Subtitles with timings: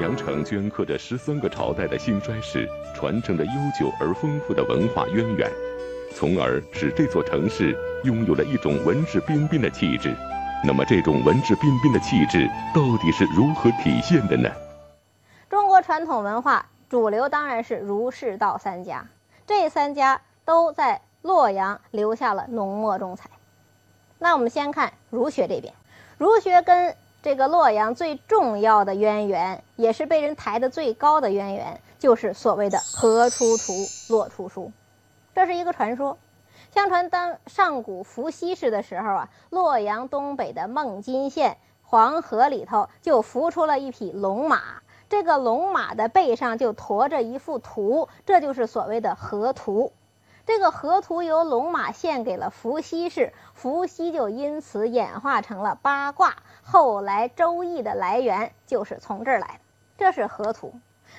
[0.00, 5.50] 阳城镌刻着十三个朝代的兴衰史，传承着悠久而丰富的文化渊源，
[6.14, 10.16] 从而使这座城市拥有了一种文质彬彬的气质。
[10.64, 14.50] 那么，这种文质彬彬的气质到底是如何体现的呢？
[15.50, 19.06] 中国传统文化主流当然是儒释道三家，
[19.46, 23.28] 这三家都在洛阳留下了浓墨重彩。
[24.18, 25.74] 那我们先看儒学这边，
[26.16, 33.72] 儒学跟这个洛阳最重要的渊源，也是被人抬得最高的渊源，就是所谓的“河出图，
[34.08, 34.72] 洛出书”，
[35.34, 36.16] 这是一个传说。
[36.70, 44.80] 相传当上古伏羲氏的时候啊，洛阳东北的孟津县黄河里头就浮出了一匹龙马，
[45.10, 49.92] 这个龙马的背上就驮着一幅图，这就是所谓的河图。
[50.46, 56.36] 这个河图由龙马献给了伏羲氏，伏羲就因此演化成了八卦。
[56.62, 59.60] 后来《周易》的来源就是从这儿来的，
[59.98, 60.74] 这是河图。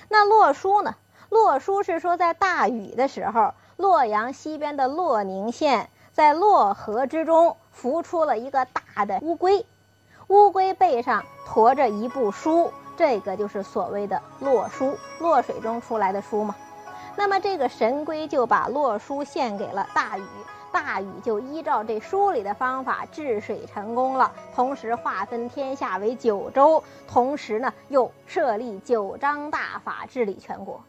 [0.10, 0.96] 那洛书呢？
[1.30, 3.54] 洛书是说在大禹的时候。
[3.78, 9.66] 洛阳西边的洛宁县，在洛河之中浮出了一个大的乌龟，
[10.28, 16.56] 乌龟背上驮着一部书，这个就是所谓的洛书，洛水中出来的书嘛。
[17.16, 20.28] 那么这个神龟就把洛书献给了大禹，
[20.72, 30.82] 大禹就依照这书里的方法治水成功了，同时划分天下为九州，同时呢又设立九章大法治理全国。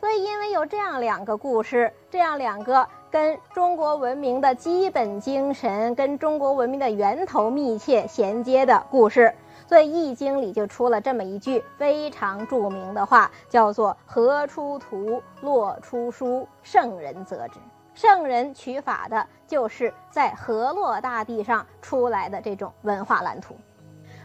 [0.00, 9.32] 所以，因为有这样两个故事，这样两个跟中国文明的基本精神、跟中国文明的源头密切衔接的故事，
[9.68, 17.54] 所以《易经》里就出了这么一句非常著名的话，叫做“河出图，洛出书，圣人则之”。
[17.94, 23.56] 圣人取法的就是在河洛大地上出来的这种文化蓝图。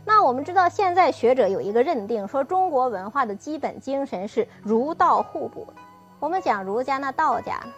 [0.06, 5.68] 那我们知道，现在学者有一个认定，说中国文化的基本精神是儒道互补。
[6.20, 7.74] 我们讲儒家，那道家呢？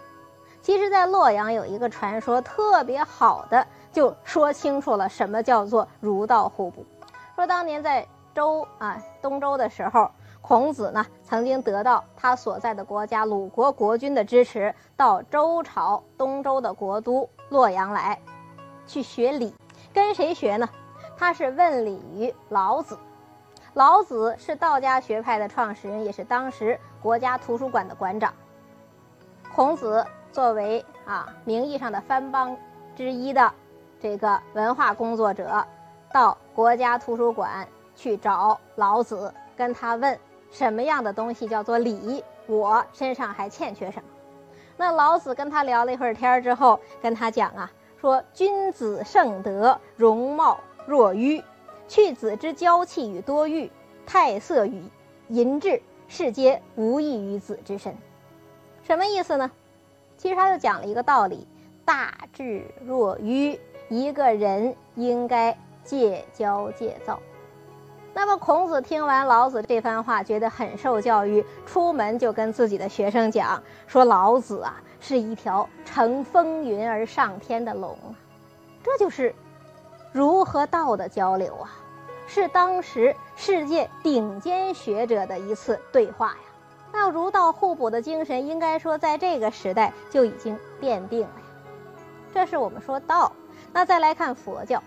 [0.62, 6.86] 其实，在洛阳有一个传说，特别好的就说清楚了什么叫做儒道互补。
[7.36, 8.06] 说当年在
[8.36, 10.12] 周啊东周的时候，
[10.50, 18.20] 孔子呢曾经得到他所在的国家鲁国国君的支持，到周朝东周的国都洛阳来，
[18.88, 19.54] 去学礼，
[19.94, 20.68] 跟谁学呢？
[21.16, 22.98] 他是问礼于老子，
[23.76, 28.34] 老子是道家学派的创始人，也是当时国家图书馆的馆长。
[29.54, 32.58] 孔子作为啊名义上的藩邦
[32.96, 33.54] 之一的
[34.00, 35.64] 这个文化工作者，
[36.12, 40.20] 到国家图书馆去找老子，跟他问
[40.52, 44.04] 什么样的东西叫做礼，我身上还欠缺什么？
[44.78, 50.60] 那老子跟他聊了一会儿天之后，跟他讲啊，说君子盛德，容貌。
[50.88, 51.44] 若愚，
[51.88, 53.70] 去子之娇气与多欲，
[54.08, 54.82] 态色与
[55.28, 57.96] 淫志，世皆无益于子之身。
[58.81, 59.52] 什么意思呢？
[60.18, 61.48] 其实他就讲了一个道理：
[61.86, 67.20] 大智若愚，一个人应该戒骄戒躁。
[68.14, 77.98] 那么孔子听完老子这番话，觉得很受教育，出门就跟自己的学生讲说：“老子啊，是一条乘风云而上天的龙！”
[78.84, 79.34] 这就是。
[80.12, 81.69] 儒和道的交流啊，
[82.25, 86.38] 是当时世界顶尖学者的一次对话呀。
[86.92, 91.46] 那儒道互补的精神，应该说在这个时代就已经奠定了呀。
[92.34, 93.31] 这是我们说道。
[93.72, 94.81] 那再来看佛教，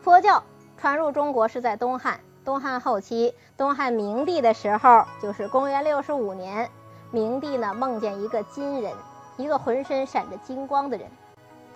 [0.00, 0.42] 佛教
[0.82, 6.68] 传入中国是在东汉，东汉后期，东汉明帝的时候，就是公元六十五年，
[7.12, 8.92] 明帝呢梦见一个金人，
[9.36, 11.06] 一个浑身闪着金光的人。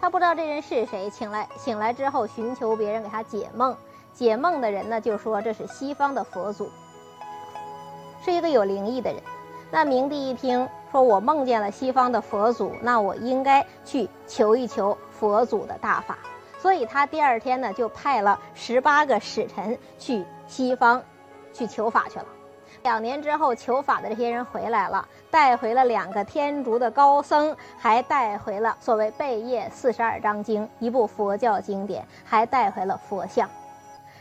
[0.01, 3.77] 他不知道这人是谁，请来醒来之后寻求别人给他解梦，
[4.13, 6.69] 解梦的人呢就说这是西方的佛祖，
[8.25, 9.23] 是一个有灵异的人。
[9.71, 16.19] 那明帝一听说我梦见了西方的佛祖，那我应该去求一求佛祖的大法，
[16.67, 21.01] 所以他第二天呢就派了十八个使臣去西方
[21.53, 22.27] 去求法去了。
[22.83, 33.49] 两年之后，求法的这些人回来了，带回了两个天竺的高僧，还带回了所谓《贝叶四十二章经》一部佛教经典，还带回了佛像。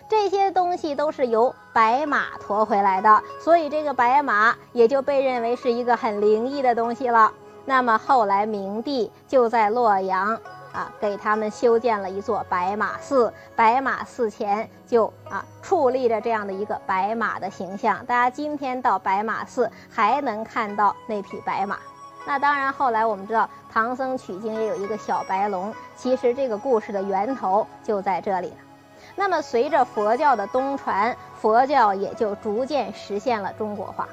[0.08, 7.34] 这些东西都是由白马驮回来的，所以这个白马也就被认为是一个很灵异的东西了。
[7.66, 10.40] 那么后来明帝就在洛阳。
[10.76, 18.06] 啊，给他们修建了一座白马寺，白马寺前就啊矗立着这样的一个白马的形象。
[18.06, 21.78] 大家今天到白马寺还能看到那匹白马。
[22.28, 28.58] 那当然，后来我们知道唐僧取经也有一个小白龙，其实这个故事的源头就在这里了。
[29.16, 34.10] 那么随着佛教的东传，佛教也就逐渐实现了中国化。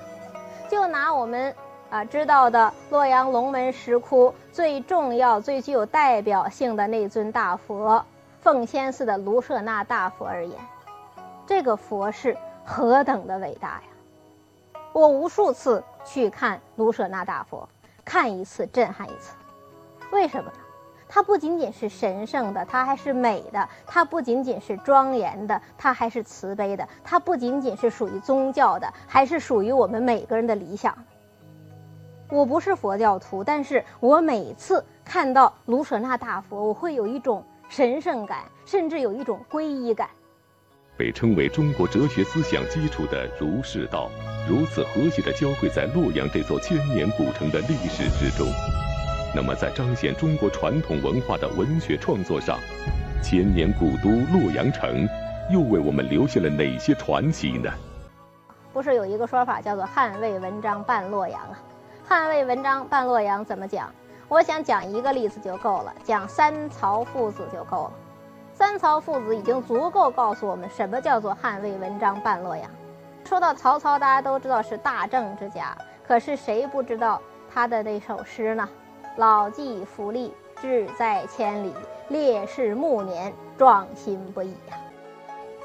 [0.71, 1.55] 就拿我们
[1.93, 8.03] 啊知道的洛阳龙门石窟最重要、最具有代表性的那尊大佛——
[8.41, 10.59] 奉先寺的卢舍那大佛而言，
[11.47, 12.35] 这个佛是
[12.65, 14.81] 何等的伟大呀！
[14.95, 17.69] 我无数次去看卢舍那大佛，
[18.07, 19.35] 看一次震撼一次。
[20.13, 20.57] 为什么呢？
[21.11, 30.97] 它不仅仅是神圣的，它还是美的；它不仅仅是庄严的，它还是慈悲的；它不仅仅是属于宗教的，还是属于我们每个人的理想。
[32.33, 40.09] 我不是佛教徒，但是我每次看到卢舍那大佛，我会有一种神圣感，甚至有一种皈依感。
[40.97, 44.09] 被称为中国哲学思想基础的儒释道。
[44.49, 48.47] 如此和谐地交汇在洛阳这座千年古城的历史之中，
[49.37, 52.59] 那么在彰显中国传统文化的文学创作上，
[53.23, 55.07] 千年古都洛阳城
[55.51, 57.71] 又为我们留下了哪些传奇呢？
[58.73, 61.61] 不是有一个说法叫做“汉魏文章半洛阳”啊
[62.07, 63.91] ？“汉魏文章半洛阳”怎么讲？
[64.29, 67.93] 我想讲一个例子就够了，讲三曹父子就够了。
[68.55, 72.71] 三曹父子已经足够告诉我们什么叫做“汉魏文章半洛阳”。
[73.25, 75.77] 说到曹操，大家都知道是大政之家，
[76.07, 77.21] 可是谁不知道
[77.53, 78.69] 他的那首诗呢？
[79.17, 81.73] 老骥伏枥，志在千里；
[82.09, 84.77] 烈士暮年，壮心不已呀。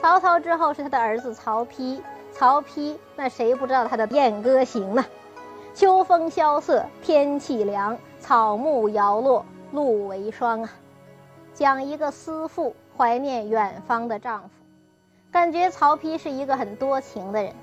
[0.02, 2.02] 曹操之后是他的儿子曹丕，
[2.32, 5.06] 曹丕那谁不知道他的燕歌行呢？
[5.78, 10.72] 秋风萧瑟，天气凉，草木摇落，露为霜啊。
[11.54, 14.50] 讲一个思妇怀念远方的丈夫。
[15.32, 17.54] 感觉曹丕是一个很多情的人，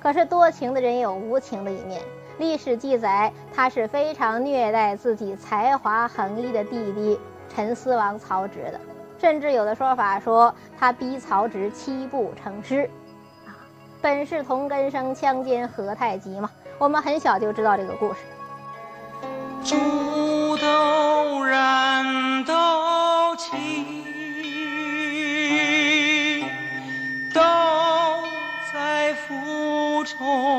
[0.00, 2.00] 可是多情的人有无情的一面。
[2.38, 7.18] 历史记载，他是非常虐待自己才华横溢的弟弟
[7.52, 8.80] 陈思王曹植的，
[9.18, 12.88] 甚至有的说法说他逼曹植七步成诗。
[13.44, 13.58] 啊，
[14.00, 16.48] 本是同根生，相煎何太急嘛。
[16.78, 18.20] 我们很小就知道这个故事。
[19.64, 22.54] 煮豆燃豆
[23.36, 23.86] 萁。
[30.06, 30.55] 重情，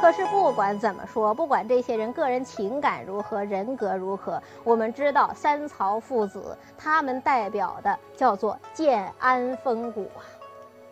[0.00, 10.22] 可是不管怎么说，不管这些人个人情感如何，人格如何，我们知道三曹父子，他们代表的叫做建安风骨啊。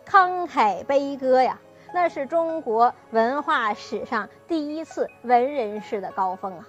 [0.05, 1.57] 慷慨悲歌呀，
[1.93, 6.67] 那是中国文化史上第一次文人式的高峰啊，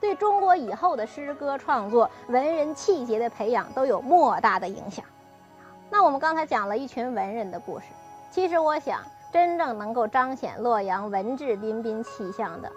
[0.00, 5.04] 对中国以后的诗歌创作、文人气节的培养都有莫大的影响。
[5.90, 7.86] 那我们刚才讲了一群文人的故事，
[8.30, 9.00] 其实我想，
[9.32, 12.70] 真正能够彰显洛阳文质彬彬气象的，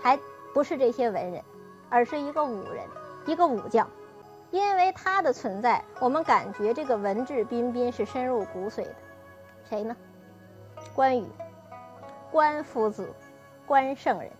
[0.00, 0.16] 还
[0.54, 1.42] 不是这些文人，
[1.90, 2.84] 而是一个武人，
[3.26, 3.90] 一个武将，
[4.52, 8.94] 因为他的存在，我们感觉这个文质彬彬是深入骨髓的。
[9.68, 9.96] 谁呢？
[10.94, 11.26] 关羽，
[12.30, 13.12] 关夫子，
[13.66, 14.30] 关圣人，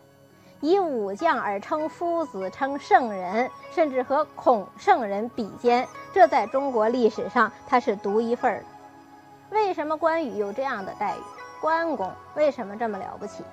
[0.60, 8.66] 以武将而称夫子，称圣人，甚至和孔圣人比肩，这在中国历史上他是独一份儿的。
[9.50, 11.20] 为什么关羽有这样的待遇？
[11.66, 13.42] 关公为什么这么了不起？《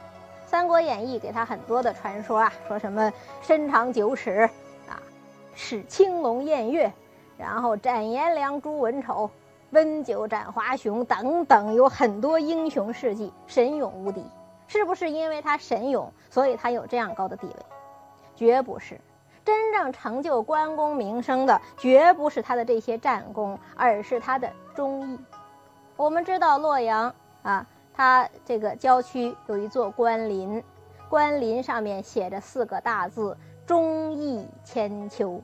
[0.45, 4.47] 三国演义》给他很多的传说啊，说什么身长九尺
[4.87, 5.01] 啊，
[5.55, 6.93] 使青龙偃月，
[7.39, 9.27] 然后斩颜良、诛文丑。
[9.71, 14.23] 温酒斩华雄等等，有很多英雄事迹，神勇无敌。
[14.67, 17.55] 是不是因为他神勇，所以他有这样高的地位？
[18.35, 19.01] 绝不是。
[19.43, 25.19] 真正成就关公名声的，绝不是他的这些战功，而是他的忠义。
[25.95, 30.63] 我们知道洛阳啊，它这个郊区有一座关林，
[31.09, 35.41] 关林上面写着四个大字“忠义千秋”，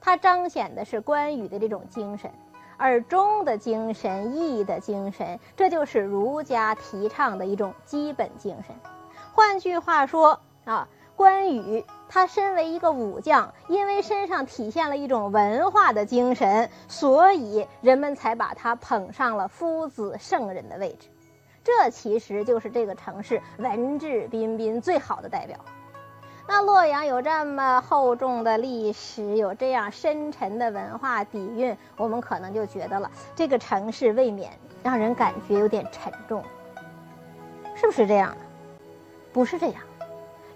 [0.00, 2.30] 它彰显的是关羽的这种精神。
[2.80, 8.76] 而忠的精神、义的精神，这就是儒家提倡的一种基本精神。
[9.32, 21.08] 换句话说啊，关羽他身为一个武将，因为身上体现了一种文化的精神，所以人们才把他捧上了夫子圣人的位置。
[21.68, 25.58] 这其实就是这个城市文质彬彬最好的代表。
[26.46, 34.50] 那洛阳有这么厚重的历史，有这样深沉的文化底蕴，我们可能就觉得了这个城市未免
[34.82, 36.42] 让人感觉有点沉重，
[37.74, 38.34] 是不是这样？
[39.30, 39.82] 不是这样，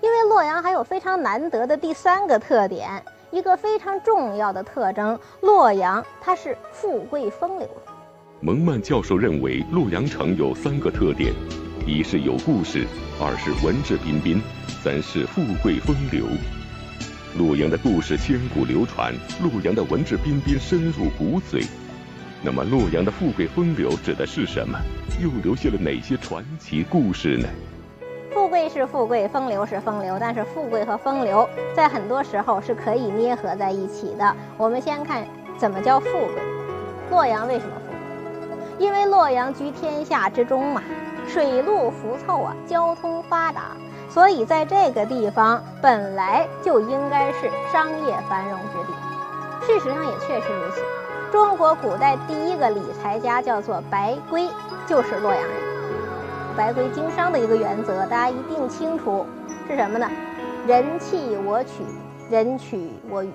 [0.01, 7.69] 因为洛阳还有非常难得的第三个特点，一个非常重要的特征：洛阳它是富贵风流。
[8.45, 11.33] 蒙曼教授认为，洛阳城有三个特点：
[11.87, 12.85] 一是有故事，
[13.21, 14.43] 二是文质彬彬，
[14.83, 16.27] 三是富贵风流。
[17.39, 21.65] 洛阳的故事千古流传，洛阳的文质彬彬深入骨髓。
[22.43, 24.77] 那么，洛阳的富贵风流指的是什么？
[25.23, 27.49] 又留下了哪些传奇故事呢？
[28.35, 34.37] 富贵是富贵，风流是风流，但是富贵和风流在很多时候是可以捏合在一起的。
[34.59, 35.25] 我们先看
[35.57, 36.43] 怎么叫富贵。
[37.09, 37.73] 洛阳为什么？
[38.79, 40.83] 因为洛阳居天下之中嘛，
[41.27, 43.77] 水陆浮凑啊，交通发达，
[44.09, 48.93] 所以在这个地方本来就应该是商业繁荣之地。
[49.67, 50.81] 事实上也确实如此。
[51.31, 54.49] 中国古代第一个理财家叫做白圭，
[54.87, 55.51] 就是洛阳人。
[56.57, 59.25] 白圭经商的一个原则，大家一定清楚
[59.69, 60.07] 是什么呢？
[60.67, 61.83] 人弃我取，
[62.29, 63.31] 人取我予。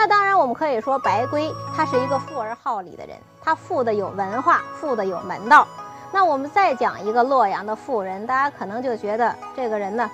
[0.00, 5.68] 那当然，我们可以说白圭他是一个富而好礼的人，他富的有文化，富的有门道。
[6.10, 10.10] 那我们再讲一个洛阳的富人，大家可能就觉得这个人呢，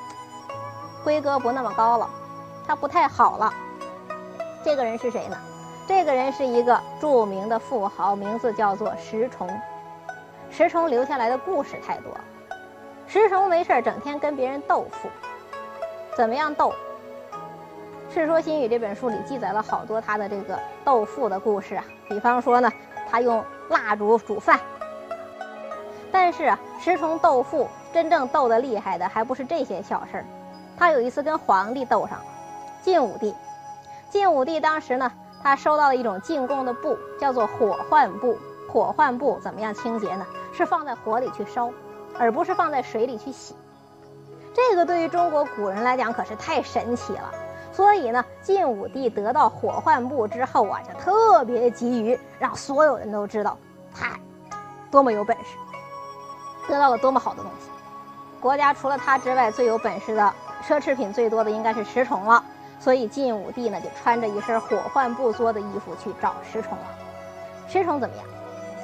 [1.05, 2.11] 规格不那么高了，
[2.66, 3.55] 他不太好了。
[4.64, 5.37] 这个人是谁呢？
[5.87, 9.49] 这个人是一个著名的富豪，名字叫做石崇。
[10.50, 12.11] 石崇留下来的故事太多。
[13.07, 15.09] 石崇没事整天跟别人斗富，
[16.16, 16.71] 怎么样斗？
[18.17, 21.85] 《世说新语》这本书里记载了好多他的这个斗富的故事啊。
[22.09, 22.73] 比方说呢，
[23.11, 24.59] 他用蜡烛煮饭。
[26.11, 30.25] 但是啊，石崇斗富真正斗得厉害的还不是这些小事儿。
[30.79, 32.25] 他有一次跟皇帝斗上了，
[32.81, 33.35] 晋武帝。
[34.09, 35.13] 晋武帝当时呢。
[35.43, 38.37] 他收到了一种进贡的布，叫做火浣布。
[38.73, 40.27] 火浣布怎么样清洁呢？
[40.53, 41.71] 是放在火里去烧，
[42.19, 43.55] 而不是放在水里去洗。
[44.55, 47.31] 这个对于中国古人来讲可是太神奇了。
[47.76, 53.59] 所以呢，晋武帝得到火浣布之后啊，就特别急于让所有人都知道
[53.95, 54.18] 他
[54.90, 55.59] 多么有本事，
[56.66, 57.68] 得到了多么好的东西。
[58.40, 60.35] 国家除了他之外，最有本事的、
[60.66, 62.42] 奢侈品最多的应该是石崇了。
[62.80, 66.85] 所以晋武帝呢，就穿着一身火浣布做的衣服去找石崇了。
[67.68, 68.25] 石崇怎么样？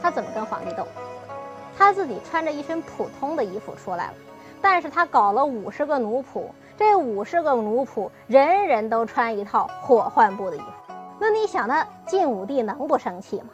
[0.02, 0.86] 他怎么跟皇帝斗？
[1.78, 4.14] 他自己穿着一身普通的衣服出来了，
[4.60, 6.44] 但是他搞了五十个奴仆，
[6.76, 10.94] 这五十个奴仆人人都穿一套火浣布的衣服。
[11.18, 13.48] 那你想，那晋武帝能不生气吗？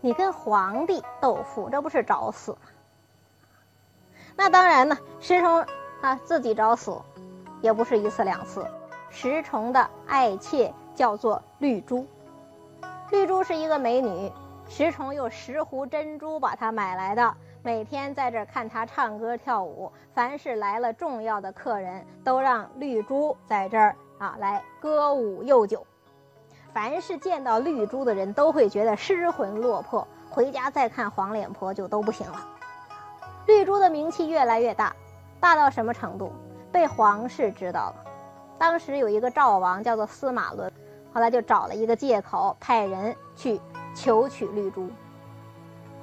[0.00, 2.58] 你跟皇帝斗富，这不是找死吗？
[4.36, 5.64] 那当然呢，石崇
[6.02, 7.00] 啊自己找死，
[7.60, 8.64] 也不是一次两次。
[9.10, 12.06] 石崇的爱妾叫做绿珠，
[13.10, 14.30] 绿珠是一个美女，
[14.68, 17.34] 石崇用十斛珍珠把她买来的，
[17.66, 19.90] 每天在这看她唱歌跳舞。
[20.14, 25.84] 凡是来了重要的客人，都让绿珠在这儿啊来歌舞诱酒。
[26.72, 32.40] 凡是见到绿珠的人都会觉得失魂落魄，回家再看黄脸婆就都不行了。
[33.46, 34.94] 绿珠的名气越来越大，
[35.40, 36.30] 大到什么程度？
[36.70, 38.04] 被皇室知道了。
[38.56, 40.72] 当时有一个赵王叫做司马伦，
[41.12, 43.60] 后来就找了一个借口，派人去
[43.92, 44.88] 求娶绿珠，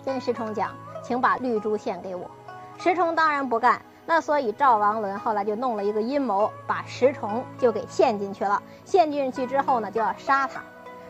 [0.03, 2.31] 跟石崇讲，请把绿珠献给我。
[2.79, 8.61] 石崇当然不干，那所以赵王伦后来就弄了一个阴谋，把石崇就给陷进去了。
[8.85, 10.63] 陷进去之后呢，就要杀他。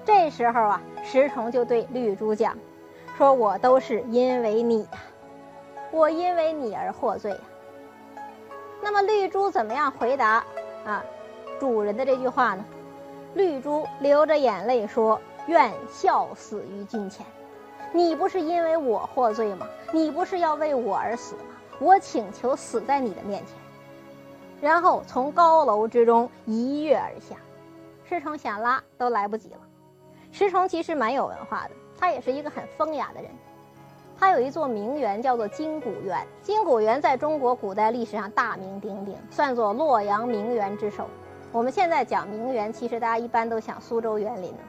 [0.03, 2.57] 这时候啊，石崇就对绿珠讲，
[3.17, 4.89] 说我都是因为你呀，
[5.91, 7.37] 我因为你而获罪呀。
[8.81, 10.43] 那么绿珠怎么样回答
[10.85, 11.01] 啊？
[11.59, 12.65] 主人的这句话呢，
[13.35, 17.25] 绿珠流着眼泪说：“愿笑死于君前。
[17.93, 19.67] 你不是因为我获罪吗？
[19.93, 21.55] 你不是要为我而死吗？
[21.79, 23.55] 我请求死在你的面前。”
[24.59, 27.35] 然后从高楼之中一跃而下。
[28.03, 29.59] 石崇想拉都来不及了。
[30.31, 33.29] 石崇其实蛮有文化的，他也是一个很风雅的人。
[34.19, 41.07] 他有一座名园叫做金谷园，金谷园在中国古代历史上大名鼎鼎，算作洛阳名园之首。
[41.51, 44.59] 我们现在讲名园，其实大家一般都想苏州园林呢。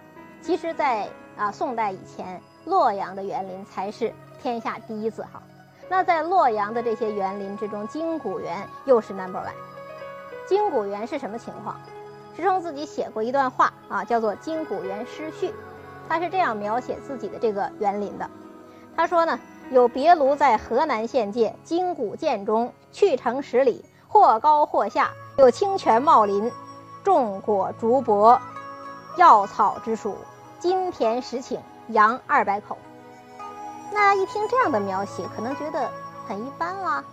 [0.43, 5.43] 其实，在啊宋代以前，洛阳的园林才是天下第一字号。
[5.89, 9.53] 那在洛阳的这些园林之中，金谷园又是 number one。
[10.49, 11.77] 金谷园是什么情况？
[12.37, 15.49] 石崇自己写过一段话啊，叫做《金谷园诗序》，
[16.09, 18.29] 他是这样描写自己的这个园林的。
[18.97, 19.39] 他说呢，
[19.71, 26.51] 有别庐在河南县界金谷涧中，去城十里，或高或下，有清泉茂林。
[27.05, 28.41] 种果竹柏，
[29.19, 30.17] 药草之属，
[30.59, 32.77] 金田十顷，羊二百口。
[33.93, 35.89] 那一听这样的描写，可能觉得
[36.27, 37.05] 很一般啦。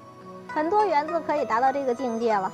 [0.48, 2.52] 很多园子可以达到这个境界了。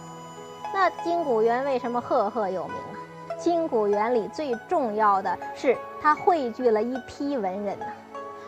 [0.74, 2.98] 那金谷园为什么赫赫有名啊？
[3.40, 7.86] 金谷园里最重要的是，它汇聚了一批文人呐，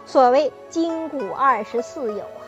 [0.06, 2.42] 所谓金谷二十四友啊。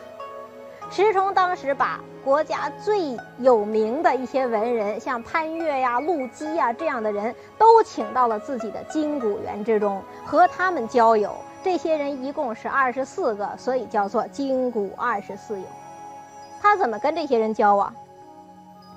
[0.90, 11.34] 石崇当时把国家最有名的一些文人，像潘岳呀、陆机呀这样的人都请到了自己的金谷园之中，和他们交友。
[11.64, 15.66] 这些人一共是二十四个，所以叫做金谷二十四友。
[16.60, 17.92] 他怎么跟这些人交往？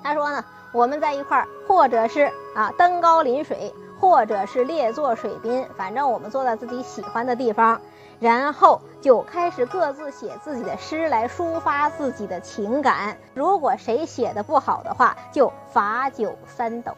[0.02, 7.80] 他说呢，我们在一块儿，或者是啊登高临水，或者是列坐水滨，反正我们坐在自己喜欢的地方，
[8.20, 13.16] 然后就开始各自写自己的诗来抒发自己的情感。
[13.34, 16.92] 如果谁写的不好的话，就罚酒三斗。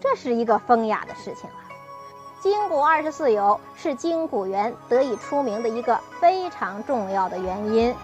[0.00, 1.66] 这是一个风雅的事情啊。
[2.40, 7.94] 金谷二十四友是金谷园得以出名的一个非常重要的原因。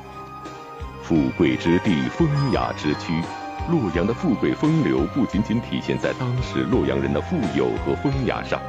[1.03, 3.23] 富贵之地，风雅之区。
[3.71, 8.61] 洛阳的富贵风流不仅仅体现在当时洛阳人的富有和风雅上，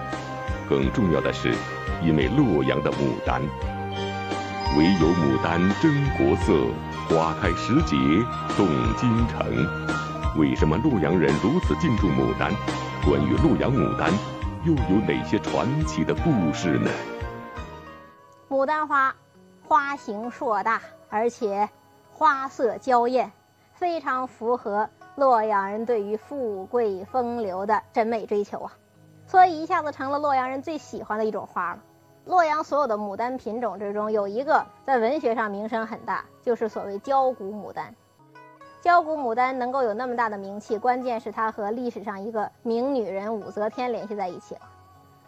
[0.70, 1.54] 更重要的是，
[2.02, 3.42] 因为洛阳的牡丹。
[4.78, 6.54] 唯有牡丹真国色，
[7.10, 7.98] 花开时节
[8.56, 9.46] 动京城。
[10.40, 12.54] 为什么洛阳人如此敬重牡丹？
[13.06, 14.10] 关于洛阳牡丹，
[14.64, 16.90] 又有哪些传奇的故事呢？
[18.48, 19.14] 牡丹花，
[19.62, 21.70] 花形硕大，而且
[22.14, 23.30] 花色娇艳。
[23.76, 28.72] 非常符合洛阳人对于富贵风流的审美追求啊，
[29.28, 31.80] 所以一下子成了洛阳人最喜欢的一种花了。
[32.26, 37.94] 洛阳所有的牡丹品种之中，有一个在文学上名声很大，就是所谓焦骨牡丹。
[38.82, 44.62] 焦骨牡丹能够有那么大的名气，关键是它和历史上一个名女人武则天联系在一起了。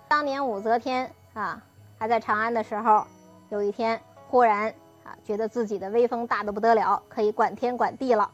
[0.08, 1.62] 当年武则天啊
[2.00, 3.04] 还在长安的时候，
[3.50, 4.74] 有一天忽然
[5.04, 8.32] 啊觉得自己的威风大得不得了，可以管天管地了。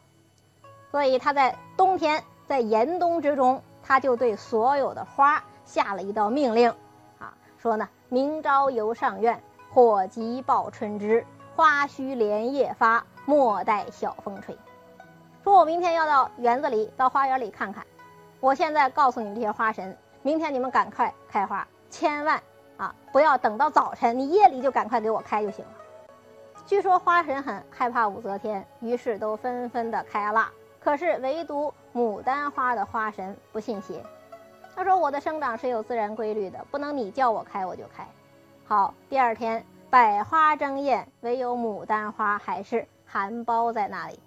[0.94, 6.70] 所以他在冬天，在严冬之中，他就对所有的花下了一道命令，
[7.18, 14.56] 啊，说呢：明朝游上苑，火急报春枝，花须连夜发，莫待晓风吹。
[15.42, 17.84] 说我明天要到园子里，到花园里看看。
[18.38, 22.40] 我现在告诉你们这些花神，明天你们赶快开花，千万
[22.76, 25.72] 啊不要等到早晨，你夜里就赶快给我开就行了。
[26.64, 30.48] 据说花神很害怕武则天，于是都纷纷的开了。
[30.84, 34.04] 可是唯独牡丹花的花神不信邪，
[34.76, 38.06] 他说：“我的生长是有自然规律的，不能你叫我开我就开。”
[38.68, 44.20] 好，第二天百花争艳，唯有牡丹花还是含苞在那里。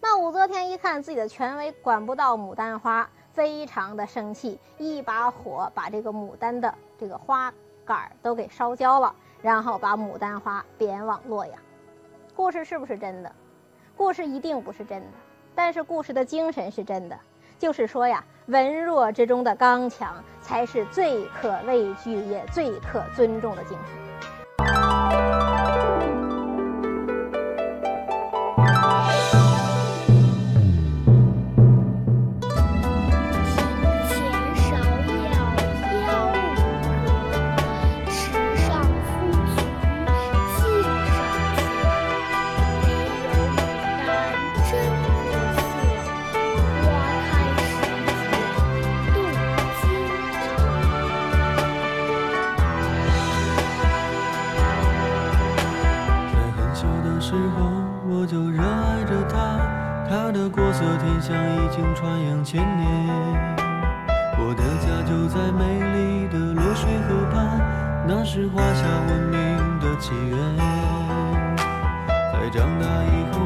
[0.00, 11.56] 那武则天一看自己的权威管不到牡丹花，非常的生气，一把火把这个牡丹的这个花杆都给烧焦了，然后把牡丹花贬往洛阳。
[12.34, 13.32] 故事是不是真的？
[13.96, 15.06] 故事一定不是真的。
[15.60, 17.18] 但是故事的精神是真的，
[17.58, 24.07] 就是说呀，文弱之中的刚强，才是最可畏惧也最可尊重的精神。
[65.38, 67.60] 在美丽的洛水河畔
[68.08, 69.38] 那是华夏文明
[69.78, 70.36] 的起源。
[72.32, 73.38] 在长大以后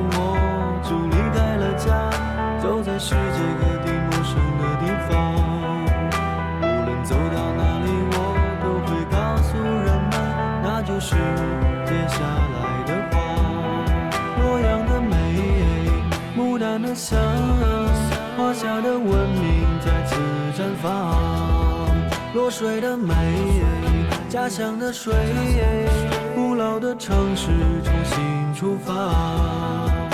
[22.53, 23.15] 水的美，
[24.29, 25.15] 家乡的水，
[26.35, 27.47] 古老的城市
[27.83, 30.12] 重新出发。